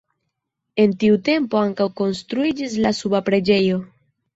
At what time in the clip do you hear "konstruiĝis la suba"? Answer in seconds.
2.03-3.27